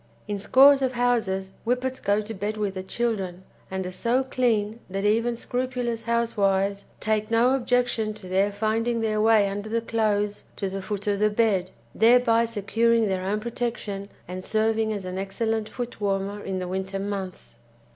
In 0.27 0.39
scores 0.39 0.81
of 0.81 0.93
houses 0.93 1.51
Whippets 1.63 1.99
go 1.99 2.21
to 2.21 2.33
bed 2.33 2.57
with 2.57 2.73
the 2.73 2.81
children, 2.81 3.43
and 3.69 3.85
are 3.85 3.91
so 3.91 4.23
clean 4.23 4.79
that 4.89 5.05
even 5.05 5.35
scrupulous 5.35 6.01
housewives 6.05 6.85
take 6.99 7.29
no 7.29 7.51
objection 7.53 8.11
to 8.15 8.27
their 8.27 8.51
finding 8.51 9.01
their 9.01 9.21
way 9.21 9.47
under 9.47 9.69
the 9.69 9.79
clothes 9.79 10.43
to 10.55 10.71
the 10.71 10.81
foot 10.81 11.05
of 11.05 11.19
the 11.19 11.29
bed, 11.29 11.69
thereby 11.93 12.45
securing 12.45 13.09
their 13.09 13.23
own 13.23 13.39
protection 13.39 14.09
and 14.27 14.43
serving 14.43 14.91
as 14.91 15.05
an 15.05 15.19
excellent 15.19 15.69
footwarmer 15.69 16.41
in 16.43 16.57
the 16.57 16.67
winter 16.67 16.97
months. 16.97 17.59